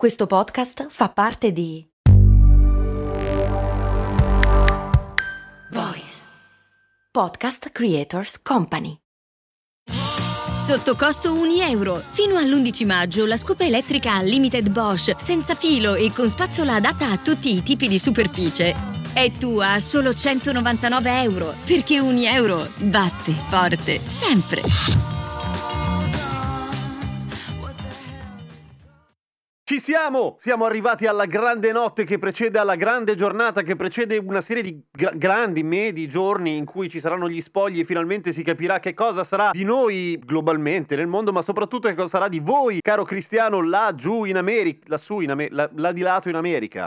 [0.00, 1.86] Questo podcast fa parte di
[5.72, 6.22] Voice
[7.10, 8.96] Podcast Creators Company.
[10.56, 11.96] Sotto costo 1 euro.
[11.96, 17.18] Fino all'11 maggio la scopa elettrica Unlimited Bosch senza filo e con spazzola adatta a
[17.18, 18.74] tutti i tipi di superficie.
[19.12, 21.52] È tua a solo 199 euro.
[21.66, 24.62] Perché 1 euro batte forte sempre.
[29.80, 30.34] Ci siamo!
[30.38, 34.78] Siamo arrivati alla grande notte che precede alla grande giornata che precede una serie di
[34.90, 38.92] gra- grandi, medi giorni in cui ci saranno gli spogli e finalmente si capirà che
[38.92, 43.04] cosa sarà di noi globalmente nel mondo, ma soprattutto che cosa sarà di voi, caro
[43.04, 46.84] Cristiano, là giù in America, lassù in America, là di lato in America.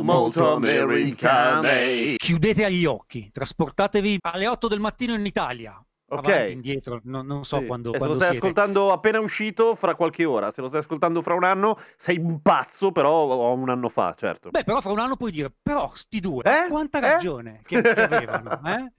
[0.00, 2.14] Molto americane.
[2.16, 5.78] Chiudete gli occhi, trasportatevi alle 8 del mattino in Italia.
[6.12, 6.26] Ok.
[6.28, 7.66] Avanti, indietro, no- non so Sì.
[7.66, 8.46] quando, E se quando lo stai siete.
[8.46, 10.50] ascoltando appena uscito, fra qualche ora.
[10.50, 14.50] Se lo stai ascoltando fra un anno, sei un pazzo, però un anno fa, certo.
[14.50, 16.68] Beh, però fra un anno puoi dire, però sti due, Eh?
[16.68, 17.12] quanta Eh?
[17.12, 18.92] ragione che, che avevano, eh?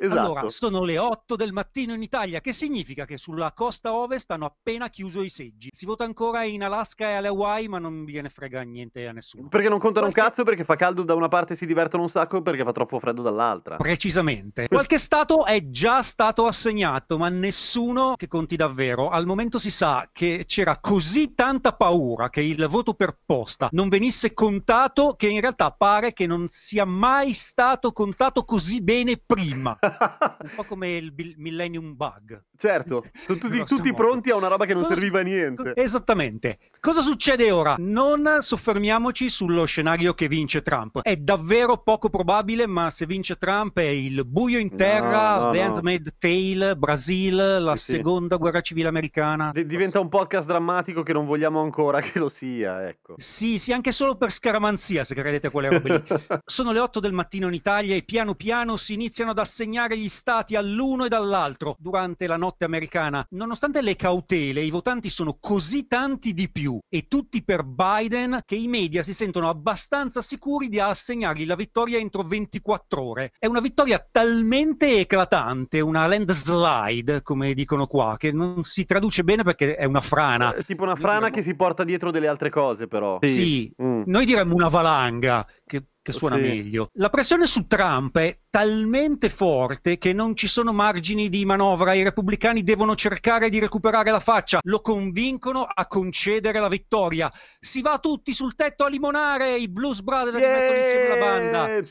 [0.00, 0.18] esatto.
[0.20, 4.46] Allora, sono le 8 del mattino in Italia, che significa che sulla costa ovest hanno
[4.46, 5.68] appena chiuso i seggi.
[5.72, 9.48] Si vota ancora in Alaska e alle Hawaii, ma non gliene frega niente a nessuno.
[9.48, 12.02] Perché non contano un Qualche- cazzo, perché fa caldo da una parte e si divertono
[12.02, 13.76] un sacco, perché fa troppo freddo dall'altra.
[13.76, 14.66] Precisamente.
[14.68, 19.10] Qualche stato è già stato assegnato, ma nessuno che conti davvero.
[19.10, 23.88] Al momento si sa che c'era così tanta paura che il voto per posta non
[23.88, 29.76] venisse contato che in realtà pare che non sia mai stato contato così bene prima.
[29.82, 32.42] Un po' come il bil- Millennium Bug.
[32.56, 35.72] certo, tu- tutti, tutti pronti a una roba che non Cosa- serviva a niente.
[35.76, 36.58] Esattamente.
[36.80, 37.74] Cosa succede ora?
[37.78, 41.00] Non soffermiamoci sullo scenario che vince Trump.
[41.02, 45.52] È davvero poco probabile, ma se vince Trump è il buio in terra, No, no,
[45.52, 45.60] no.
[45.60, 46.45] Handmaid's Tale,
[46.76, 47.92] Brasil, la Sì, sì.
[47.96, 49.50] seconda guerra civile americana.
[49.52, 53.14] D- diventa un podcast drammatico che non vogliamo ancora che lo sia, ecco.
[53.16, 56.04] Sì, sì, anche solo per scaramanzia, se credete a quelle robe lì.
[56.44, 60.08] Sono le 8 del mattino in Italia e piano piano si iniziano ad assegnare gli
[60.08, 63.26] stati all'uno e dall'altro durante la notte americana.
[63.30, 68.56] Nonostante le cautele, i votanti sono così tanti di più e tutti per Biden che
[68.56, 73.32] i media si sentono abbastanza sicuri di assegnargli la vittoria entro 24 ore.
[73.38, 76.06] È una vittoria talmente eclatante, una
[76.44, 80.54] landslide, come dicono qua, che non si traduce bene perché è una frana.
[80.54, 83.18] Eh, tipo una frana diremmo- che si porta dietro delle altre cose, però.
[83.22, 84.02] Sì, Mm.
[84.06, 86.42] noi diremmo una valanga, che, che suona Sì.
[86.42, 86.90] meglio.
[86.94, 91.92] La pressione su Trump è talmente forte che non ci sono margini di manovra.
[91.92, 94.60] I repubblicani devono cercare di recuperare la faccia.
[94.62, 97.30] Lo convincono a concedere la vittoria.
[97.60, 99.58] Si va tutti sul tetto a limonare.
[99.58, 101.68] I Blues Brothers mettono insieme la banda.
[101.68, 101.84] Yeah!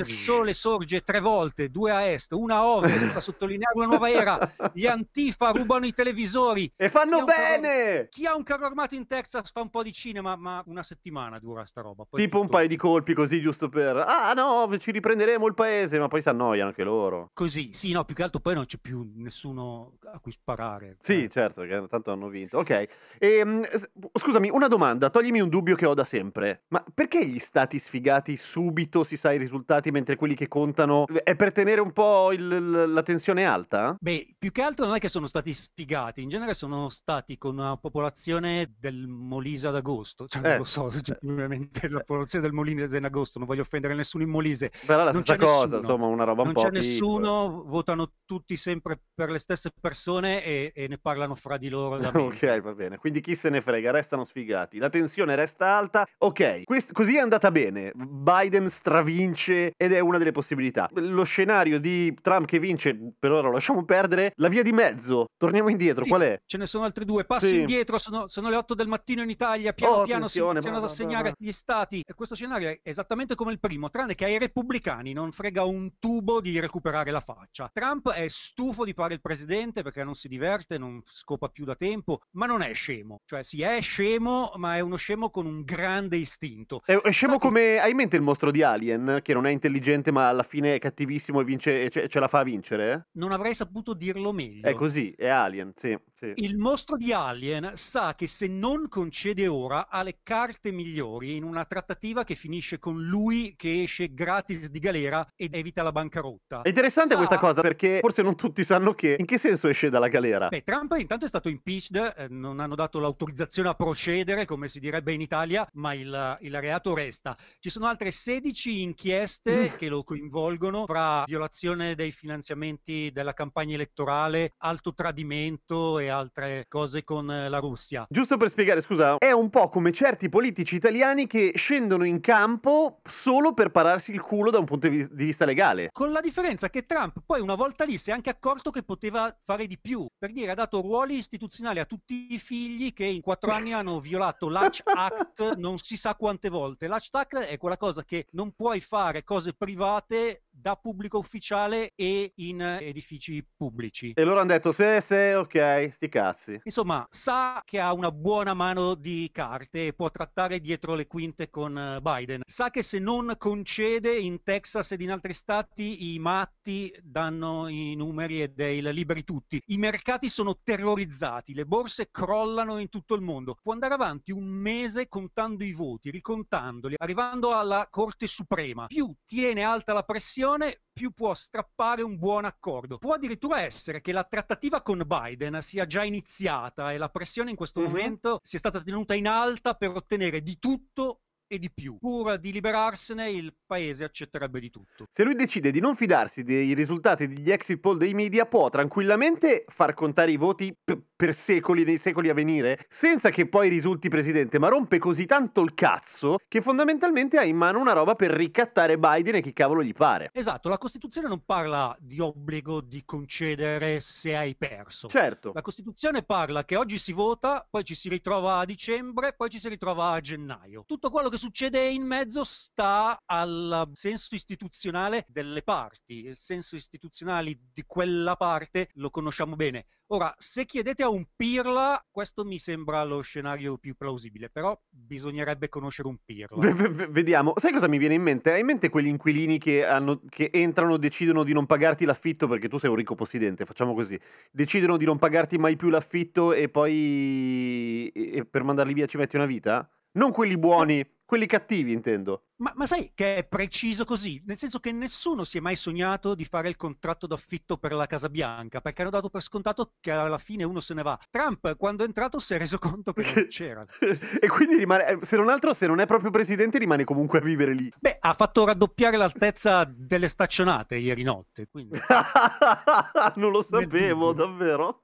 [0.00, 4.10] Il sole sorge tre volte, due a est, una a ovest, a sottolineare una nuova
[4.10, 4.52] era.
[4.72, 6.72] Gli Antifa rubano i televisori.
[6.74, 8.08] E fanno Chi un carro- bene!
[8.10, 11.38] Chi ha un carro armato in Texas fa un po' di cinema, ma una settimana
[11.38, 12.04] dura sta roba.
[12.10, 13.96] Poi Tipo un tutto paio di colpi così giusto per...
[13.96, 17.30] Ah no, ci riprenderemo il paese, ma poi si annoiano anche loro.
[17.32, 20.96] Così, sì, no, più che altro poi non c'è più nessuno a cui sparare.
[21.00, 22.58] Sì, Eh, certo, che tanto hanno vinto.
[22.58, 22.86] Ok.
[23.18, 26.62] Ehm, s- scusami, una domanda, toglimi un dubbio che ho da sempre.
[26.68, 31.34] Ma perché gli stati sfigati subito si sa i risultati mentre quelli che contano è
[31.36, 33.96] per tenere un po' il- la tensione alta?
[34.00, 37.56] Beh, più che altro non è che sono stati sfigati, in genere sono stati con
[37.58, 40.48] una popolazione del Molise ad agosto, cioè Eh.
[40.48, 44.30] non lo so, oggettivamente la popolazione del Molise in agosto, non voglio offendere nessuno in
[44.30, 45.79] Molise, Però la Non stessa cosa.
[45.80, 46.86] Insomma, una roba un non po' c'è piccola.
[46.88, 51.98] nessuno, votano tutti sempre per le stesse persone e, e ne parlano fra di loro.
[52.30, 52.98] Ok, va bene.
[52.98, 54.78] Quindi chi se ne frega, restano sfigati.
[54.78, 56.06] La tensione resta alta.
[56.18, 57.92] Ok, quest- così è andata bene.
[57.94, 60.88] Biden stravince ed è una delle possibilità.
[60.94, 64.32] Lo scenario di Trump che vince, per ora lo lasciamo perdere.
[64.36, 66.40] La via di mezzo, torniamo indietro, Sì, qual è?
[66.44, 67.24] Ce ne sono altri due.
[67.24, 67.58] Passi Sì.
[67.60, 69.72] indietro, sono, sono le 8 del mattino in Italia.
[69.72, 72.02] Piano Oh, piano si iniziano ad assegnare gli stati.
[72.06, 75.69] E questo scenario è esattamente come il primo, tranne che ai repubblicani non frega un
[75.98, 77.70] tubo di recuperare la faccia.
[77.72, 81.74] Trump è stufo di fare il presidente perché non si diverte, non scopa più da
[81.74, 83.20] tempo, ma non è scemo.
[83.24, 86.80] Cioè, si è scemo, ma è uno scemo con un grande istinto.
[86.84, 87.78] È, è scemo che- come.
[87.78, 90.78] Hai in mente il mostro di Alien, che non è intelligente, ma alla fine è
[90.78, 93.08] cattivissimo e vince, ce, ce la fa vincere?
[93.12, 94.66] Non avrei saputo dirlo meglio.
[94.66, 95.96] È così, è Alien, sì.
[96.20, 96.32] Sì.
[96.36, 101.44] Il mostro di Alien sa che se non concede ora ha le carte migliori in
[101.44, 106.60] una trattativa che finisce con lui che esce gratis di galera ed evita la bancarotta.
[106.60, 109.16] È interessante Sa- questa cosa perché forse non tutti sanno che.
[109.18, 110.48] In che senso esce dalla galera?
[110.48, 114.78] Beh, Trump intanto è stato impeached, eh, non hanno dato l'autorizzazione a procedere, come si
[114.78, 117.34] direbbe in Italia, ma il, il reato resta.
[117.58, 124.52] Ci sono altre 16 inchieste che lo coinvolgono fra violazione dei finanziamenti della campagna elettorale,
[124.58, 128.06] alto tradimento e altre cose con eh, la Russia.
[128.08, 133.00] Giusto per spiegare, scusa, è un po' come certi politici italiani che scendono in campo
[133.04, 135.90] solo per pararsi il culo da un punto di vista legale.
[135.92, 139.34] Con la differenza che Trump poi una volta lì si è anche accorto che poteva
[139.44, 143.20] fare di più, per dire ha dato ruoli istituzionali a tutti i figli che in
[143.20, 146.86] quattro anni hanno violato l'Hatch Act non si sa quante volte.
[146.86, 152.32] L'Hatch Act è quella cosa che non puoi fare cose private da pubblico ufficiale e
[152.36, 154.12] in edifici pubblici.
[154.14, 156.60] E loro hanno detto: se, se, ok, sti cazzi.
[156.64, 161.48] Insomma, sa che ha una buona mano di carte e può trattare dietro le quinte
[161.48, 162.42] con eh, Biden.
[162.44, 167.94] Sa che se non concede in Texas ed in altri stati i matti danno i
[167.94, 169.60] numeri e dei liberi tutti.
[169.66, 173.56] I mercati sono terrorizzati, le borse crollano in tutto il mondo.
[173.62, 178.86] Può andare avanti un mese contando i voti, ricontandoli, arrivando alla Corte Suprema.
[178.86, 182.98] Più tiene alta la pressione situazione più può strappare un buon accordo.
[182.98, 187.56] Può addirittura essere che la trattativa con Biden sia già iniziata e la pressione in
[187.56, 187.86] questo uh-huh.
[187.86, 191.20] momento sia stata tenuta in alta per ottenere di tutto
[191.52, 191.98] e di più.
[191.98, 195.06] Pur di liberarsene, il paese accetterebbe di tutto.
[195.10, 199.64] Se lui decide di non fidarsi dei risultati degli exit poll dei media, può tranquillamente
[199.66, 204.08] far contare i voti p- per secoli, nei secoli a venire, senza che poi risulti
[204.08, 208.30] presidente, ma rompe così tanto il cazzo che fondamentalmente ha in mano una roba per
[208.30, 210.30] ricattare Biden e chi cavolo gli pare.
[210.32, 215.08] Esatto, la Costituzione non parla di obbligo di concedere se hai perso.
[215.08, 215.50] Certo.
[215.52, 219.58] La Costituzione parla che oggi si vota, poi ci si ritrova a dicembre, poi ci
[219.58, 220.84] si ritrova a gennaio.
[220.86, 226.26] Tutto quello che succede in mezzo sta al senso istituzionale delle parti.
[226.26, 229.86] Il senso istituzionale di quella parte lo conosciamo bene.
[230.12, 235.68] Ora, se chiedete a un pirla, questo mi sembra lo scenario più plausibile, però bisognerebbe
[235.68, 236.58] conoscere un pirla.
[236.58, 237.52] V- v- vediamo.
[237.56, 238.52] Sai cosa mi viene in mente?
[238.52, 242.68] Hai in mente quegli inquilini che, hanno, che entrano, decidono di non pagarti l'affitto perché
[242.68, 244.18] tu sei un ricco possidente, facciamo così.
[244.50, 249.36] Decidono di non pagarti mai più l'affitto e poi e per mandarli via ci metti
[249.36, 249.88] una vita?
[250.12, 252.46] Non quelli buoni, quelli cattivi intendo.
[252.56, 254.42] Ma, ma, sai che è preciso così?
[254.44, 258.06] Nel senso che nessuno si è mai sognato di fare il contratto d'affitto per la
[258.06, 261.16] Casa Bianca, perché hanno dato per scontato che alla fine uno se ne va.
[261.30, 263.86] Trump, quando è entrato, si è reso conto che non c'era.
[264.40, 267.42] e quindi rimane, eh, se non altro, se non è proprio presidente, rimane comunque a
[267.42, 267.88] vivere lì.
[268.00, 271.96] Beh, ha fatto raddoppiare l'altezza delle staccionate ieri notte, quindi...
[273.36, 275.02] non lo sapevo, davvero?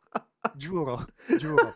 [0.54, 1.04] Giuro,
[1.36, 1.74] giuro.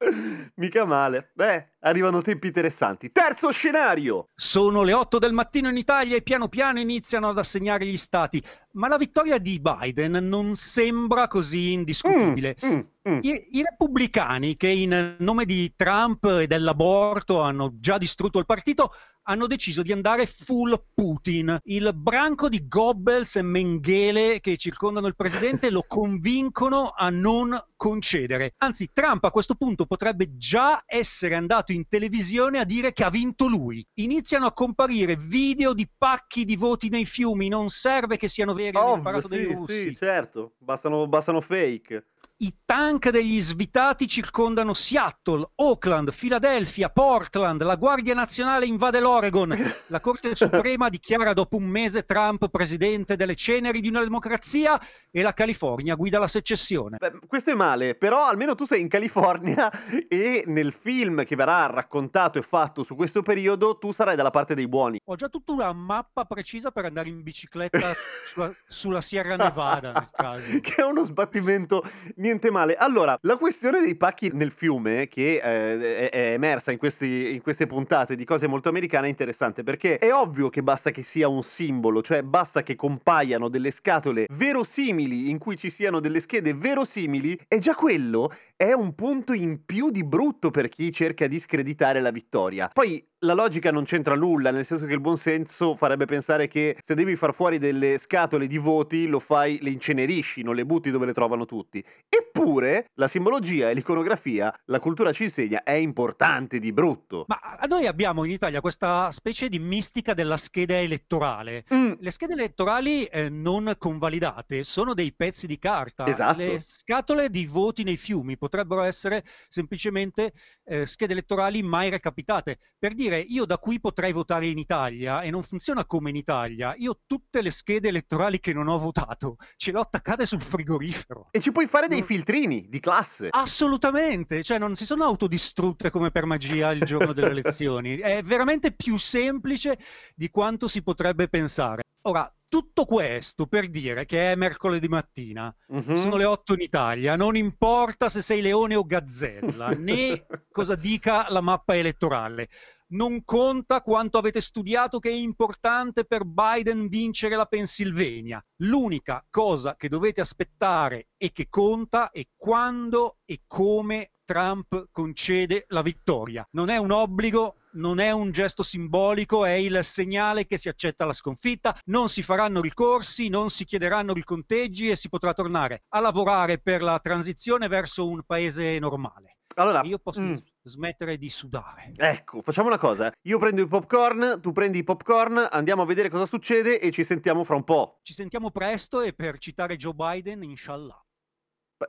[0.56, 1.30] Mica male.
[1.34, 3.12] Beh, arrivano tempi interessanti.
[3.12, 4.28] Terzo scenario!
[4.34, 8.42] Sono le 8 del mattino in Italia e piano piano iniziano ad assegnare gli stati.
[8.72, 12.56] Ma la vittoria di Biden non sembra così indiscutibile.
[12.64, 12.80] Mm, mm,
[13.10, 13.18] mm.
[13.22, 18.94] I, I, repubblicani, che in nome di Trump e dell'aborto hanno già distrutto il partito,
[19.24, 21.58] hanno deciso di andare full Putin.
[21.64, 28.54] Il branco di Goebbels e Mengele che circondano il presidente lo convincono a non concedere.
[28.58, 33.10] Anzi, Trump a questo punto potrebbe già essere andato in televisione a dire che ha
[33.10, 33.86] vinto lui.
[33.94, 38.76] Iniziano a comparire video di pacchi di voti nei fiumi, non serve che siano veri,
[38.76, 39.86] hanno imparato sì, dei russi.
[39.88, 42.06] Sì, certo, bastano, bastano fake.
[42.42, 49.54] I tank degli svitati circondano Seattle, Oakland, Philadelphia, Portland, la Guardia Nazionale invade l'Oregon,
[49.88, 55.20] la Corte Suprema dichiara dopo un mese Trump presidente delle ceneri di una democrazia e
[55.20, 56.96] la California guida la secessione.
[56.96, 59.70] Beh, questo è male, però almeno tu sei in California
[60.08, 64.54] e nel film che verrà raccontato e fatto su questo periodo tu sarai dalla parte
[64.54, 64.98] dei buoni.
[65.04, 67.92] Ho già tutta una mappa precisa per andare in bicicletta
[68.32, 70.58] sulla, sulla Sierra Nevada nel caso.
[70.62, 71.82] che è uno sbattimento
[72.16, 72.76] niente male.
[72.76, 77.66] Allora, la questione dei pacchi nel fiume, che eh, è, emersa in, questi, in, queste
[77.66, 81.42] puntate di cose molto americane, è interessante perché è ovvio che basta che sia un
[81.42, 87.38] simbolo, cioè basta che compaiano delle scatole verosimili in cui ci siano delle schede verosimili,
[87.48, 92.00] e già quello è un punto in più di brutto per chi cerca di screditare
[92.00, 92.68] la vittoria.
[92.72, 96.94] Poi la logica non c'entra nulla, nel senso che il buonsenso farebbe pensare che se
[96.94, 101.06] devi far fuori delle scatole di voti, lo fai, le incenerisci, non le butti dove
[101.06, 101.84] le trovano tutti.
[102.08, 107.26] Eppure la simbologia e l'iconografia, la cultura ci insegna, è importante di brutto.
[107.28, 111.64] Ma noi abbiamo in Italia questa specie di mistica della scheda elettorale.
[111.74, 111.92] Mm.
[111.98, 116.06] Le schede elettorali eh, non convalidate sono dei pezzi di carta.
[116.06, 116.38] Esatto.
[116.38, 120.32] Le scatole di voti nei fiumi potrebbero essere semplicemente
[120.64, 122.58] eh, schede elettorali mai recapitate.
[122.78, 126.16] Per dire dire io da qui potrei votare in Italia e non funziona come in
[126.16, 126.74] Italia.
[126.78, 131.28] Io tutte le schede elettorali che non ho votato ce l'ho attaccate sul frigorifero.
[131.32, 133.28] E ci puoi fare dei filtrini di classe.
[133.30, 137.96] Assolutamente, cioè non si sono autodistrutte come per magia il giorno delle elezioni.
[137.98, 139.78] È veramente più semplice
[140.14, 141.82] di quanto si potrebbe pensare.
[142.02, 145.94] Ora, Tutto questo per dire che è mercoledì mattina, Mhm.
[145.94, 151.30] sono le 8 in Italia, non importa se sei leone o gazzella, né cosa dica
[151.30, 152.48] la mappa elettorale.
[152.92, 158.44] Non conta quanto avete studiato che è importante per Biden vincere la Pennsylvania.
[158.62, 165.82] L'unica cosa che dovete aspettare e che conta è quando e come Trump concede la
[165.82, 166.44] vittoria.
[166.52, 171.04] Non è un obbligo, non è un gesto simbolico, è il segnale che si accetta
[171.04, 176.00] la sconfitta, non si faranno ricorsi, non si chiederanno riconteggi e si potrà tornare a
[176.00, 179.36] lavorare per la transizione verso un paese normale.
[179.56, 181.92] Allora, Io posso mm, smettere di sudare.
[181.96, 183.12] ecco, facciamo una cosa.
[183.22, 187.04] Io prendo i popcorn, tu prendi i popcorn, andiamo a vedere cosa succede e ci
[187.04, 187.98] sentiamo fra un po'.
[188.02, 191.04] Ci sentiamo presto e per citare Joe Biden, inshallah.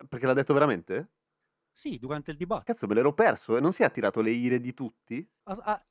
[0.07, 1.11] Perché l'ha detto veramente?
[1.73, 2.73] Sì, durante il dibattito.
[2.73, 5.25] Cazzo, me l'ero perso e non si è attirato le ire di tutti?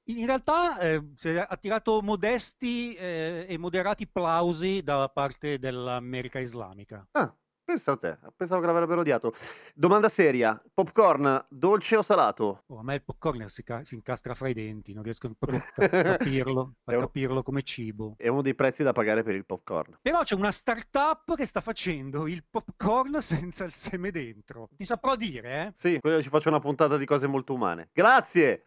[0.04, 7.06] In realtà eh, si è attirato modesti eh, e moderati plausi da parte dell'America islamica.
[7.12, 7.34] Ah,
[7.70, 9.32] pensa a te, pensavo che l'avrebbero odiato.
[9.74, 12.64] Domanda seria, popcorn dolce o salato?
[12.66, 15.60] Oh, a me il popcorn si, ca- si incastra fra i denti, non riesco proprio
[15.76, 18.14] a ca- capirlo, a un- capirlo come cibo.
[18.16, 19.98] È uno dei prezzi da pagare per il popcorn.
[20.02, 24.68] Però c'è una startup che sta facendo il popcorn senza il seme dentro.
[24.76, 25.72] Ti saprò dire, eh?
[25.74, 27.90] Sì, quello ci faccio una puntata di cose molto umane.
[27.92, 28.64] Grazie!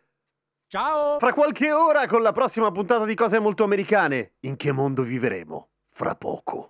[0.67, 1.19] Ciao!
[1.19, 4.36] Fra qualche ora con la prossima puntata di cose molto americane.
[4.41, 5.72] In che mondo vivremo?
[5.86, 6.69] Fra poco.